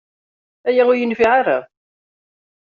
Aya 0.67 0.83
ur 0.89 0.95
iyi-yenfiɛ 0.95 1.29
ara. 1.39 1.57